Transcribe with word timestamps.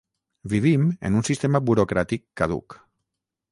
Vivim 0.53 0.85
en 1.09 1.19
un 1.19 1.27
sistema 1.29 1.63
burocràtic 1.69 2.25
caduc. 2.43 2.79